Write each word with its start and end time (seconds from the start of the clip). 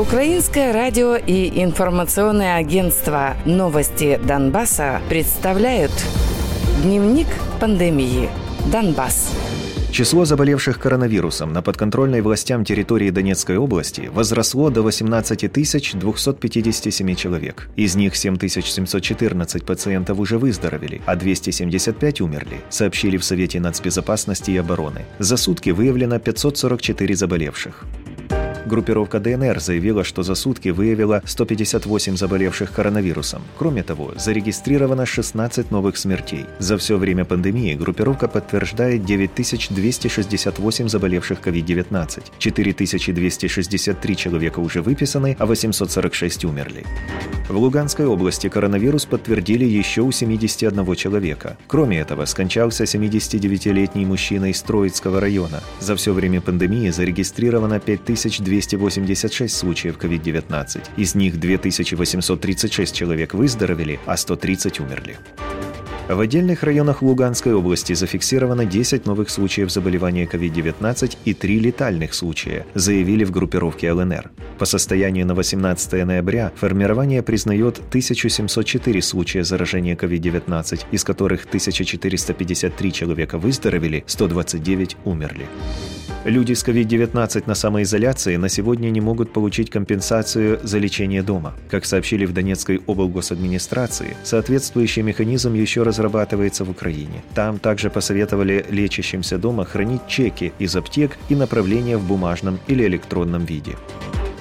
Украинское 0.00 0.72
радио 0.72 1.14
и 1.14 1.62
информационное 1.62 2.56
агентство 2.56 3.36
«Новости 3.44 4.18
Донбасса» 4.24 5.02
представляют 5.10 5.92
Дневник 6.82 7.26
пандемии. 7.60 8.30
Донбасс. 8.72 9.30
Число 9.92 10.24
заболевших 10.24 10.78
коронавирусом 10.78 11.52
на 11.52 11.60
подконтрольной 11.60 12.22
властям 12.22 12.64
территории 12.64 13.10
Донецкой 13.10 13.58
области 13.58 14.08
возросло 14.14 14.70
до 14.70 14.80
18 14.80 15.52
257 15.52 17.14
человек. 17.14 17.68
Из 17.76 17.94
них 17.94 18.16
7714 18.16 19.66
пациентов 19.66 20.18
уже 20.18 20.38
выздоровели, 20.38 21.02
а 21.04 21.14
275 21.14 22.22
умерли, 22.22 22.62
сообщили 22.70 23.18
в 23.18 23.24
Совете 23.24 23.60
нацбезопасности 23.60 24.52
и 24.52 24.56
обороны. 24.56 25.04
За 25.18 25.36
сутки 25.36 25.68
выявлено 25.68 26.18
544 26.18 27.16
заболевших. 27.16 27.84
Группировка 28.66 29.20
ДНР 29.20 29.60
заявила, 29.60 30.04
что 30.04 30.22
за 30.22 30.34
сутки 30.34 30.68
выявила 30.68 31.22
158 31.24 32.16
заболевших 32.16 32.72
коронавирусом. 32.72 33.42
Кроме 33.58 33.82
того, 33.82 34.12
зарегистрировано 34.16 35.06
16 35.06 35.70
новых 35.70 35.96
смертей. 35.96 36.44
За 36.58 36.76
все 36.76 36.96
время 36.96 37.24
пандемии 37.24 37.74
группировка 37.74 38.28
подтверждает 38.28 39.04
9268 39.04 40.88
заболевших 40.88 41.40
COVID-19. 41.40 42.22
4263 42.38 44.16
человека 44.16 44.60
уже 44.60 44.82
выписаны, 44.82 45.36
а 45.38 45.46
846 45.46 46.44
умерли. 46.44 46.84
В 47.48 47.56
Луганской 47.56 48.06
области 48.06 48.48
коронавирус 48.48 49.06
подтвердили 49.06 49.64
еще 49.64 50.02
у 50.02 50.12
71 50.12 50.94
человека. 50.94 51.56
Кроме 51.66 51.98
этого, 51.98 52.24
скончался 52.26 52.84
79-летний 52.84 54.04
мужчина 54.04 54.50
из 54.50 54.62
Троицкого 54.62 55.20
района. 55.20 55.60
За 55.80 55.96
все 55.96 56.12
время 56.12 56.40
пандемии 56.40 56.90
зарегистрировано 56.90 57.80
5286 58.50 59.56
случаев 59.56 59.96
COVID-19. 59.96 60.80
Из 60.96 61.14
них 61.14 61.38
2836 61.38 62.94
человек 62.94 63.32
выздоровели, 63.32 64.00
а 64.06 64.16
130 64.16 64.80
умерли. 64.80 65.16
В 66.08 66.18
отдельных 66.18 66.64
районах 66.64 67.02
Луганской 67.02 67.54
области 67.54 67.92
зафиксировано 67.92 68.64
10 68.66 69.06
новых 69.06 69.30
случаев 69.30 69.70
заболевания 69.70 70.24
COVID-19 70.24 71.16
и 71.24 71.34
3 71.34 71.60
летальных 71.60 72.14
случая, 72.14 72.66
заявили 72.74 73.22
в 73.22 73.30
группировке 73.30 73.92
ЛНР. 73.92 74.32
По 74.58 74.64
состоянию 74.64 75.24
на 75.24 75.36
18 75.36 76.04
ноября 76.04 76.50
формирование 76.56 77.22
признает 77.22 77.78
1704 77.78 79.02
случая 79.02 79.44
заражения 79.44 79.94
COVID-19, 79.94 80.86
из 80.90 81.04
которых 81.04 81.44
1453 81.44 82.92
человека 82.92 83.38
выздоровели, 83.38 84.02
129 84.08 84.96
умерли. 85.04 85.46
Люди 86.26 86.52
с 86.52 86.62
COVID-19 86.62 87.44
на 87.46 87.54
самоизоляции 87.54 88.36
на 88.36 88.50
сегодня 88.50 88.90
не 88.90 89.00
могут 89.00 89.32
получить 89.32 89.70
компенсацию 89.70 90.60
за 90.62 90.78
лечение 90.78 91.22
дома. 91.22 91.54
Как 91.70 91.86
сообщили 91.86 92.26
в 92.26 92.34
Донецкой 92.34 92.82
облгосадминистрации, 92.86 94.18
соответствующий 94.22 95.00
механизм 95.00 95.54
еще 95.54 95.82
разрабатывается 95.82 96.64
в 96.66 96.70
Украине. 96.70 97.24
Там 97.34 97.58
также 97.58 97.88
посоветовали 97.88 98.66
лечащимся 98.68 99.38
дома 99.38 99.64
хранить 99.64 100.06
чеки 100.08 100.52
из 100.58 100.76
аптек 100.76 101.16
и 101.30 101.34
направления 101.34 101.96
в 101.96 102.06
бумажном 102.06 102.60
или 102.66 102.84
электронном 102.84 103.46
виде. 103.46 103.76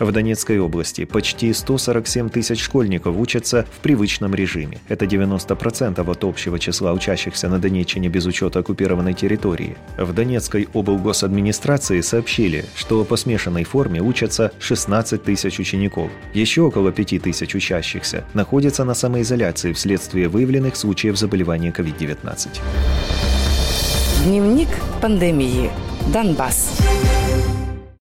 В 0.00 0.12
Донецкой 0.12 0.58
области 0.58 1.04
почти 1.04 1.52
147 1.52 2.30
тысяч 2.30 2.62
школьников 2.62 3.16
учатся 3.18 3.66
в 3.70 3.80
привычном 3.80 4.34
режиме. 4.34 4.78
Это 4.88 5.04
90% 5.04 6.10
от 6.10 6.24
общего 6.24 6.58
числа 6.58 6.94
учащихся 6.94 7.50
на 7.50 7.58
Донеччине 7.58 8.08
без 8.08 8.24
учета 8.24 8.60
оккупированной 8.60 9.12
территории. 9.12 9.76
В 9.98 10.14
Донецкой 10.14 10.68
облгосадминистрации 10.72 12.00
сообщили, 12.00 12.64
что 12.74 13.04
по 13.04 13.16
смешанной 13.16 13.64
форме 13.64 14.00
учатся 14.00 14.52
16 14.58 15.22
тысяч 15.22 15.58
учеников. 15.58 16.10
Еще 16.32 16.62
около 16.62 16.92
5 16.92 17.22
тысяч 17.22 17.54
учащихся 17.54 18.24
находятся 18.32 18.84
на 18.84 18.94
самоизоляции 18.94 19.74
вследствие 19.74 20.28
выявленных 20.28 20.76
случаев 20.76 21.18
заболевания 21.18 21.74
COVID-19. 21.76 22.48
Дневник 24.24 24.68
пандемии. 25.02 25.70
Донбасс. 26.10 26.70